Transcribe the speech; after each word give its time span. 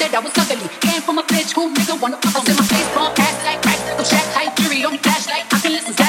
said 0.00 0.14
I 0.14 0.20
was 0.20 0.32
ugly. 0.38 0.68
Came 0.80 1.02
from 1.02 1.18
a 1.18 1.22
bitch 1.22 1.52
who 1.54 1.68
nigga 1.74 2.00
wanna 2.00 2.16
fuck. 2.24 2.36
I 2.36 2.44
said 2.46 2.56
my 2.56 2.64
face 2.64 2.90
bump, 2.94 3.20
ass 3.20 3.36
like 3.44 3.60
crack, 3.60 3.80
go 3.98 4.02
Shaq, 4.02 4.26
hype, 4.32 4.56
fury 4.56 4.84
on 4.84 4.96
flashlight. 4.96 5.44
I 5.52 5.58
can 5.60 5.72
listen 5.72 5.99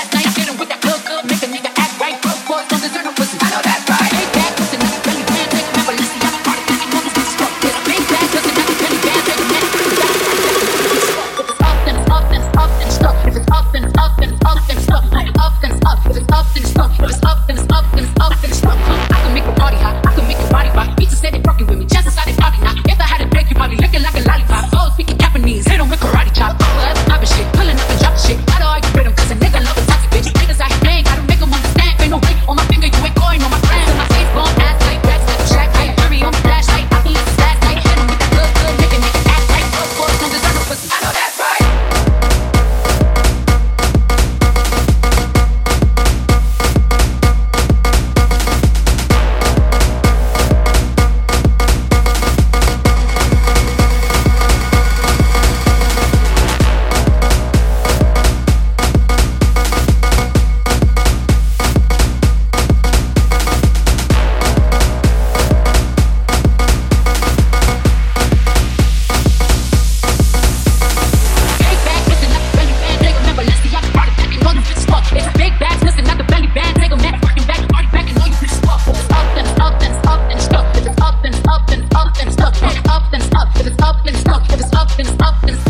and 84.99 85.21
up 85.21 85.43
and 85.43 85.60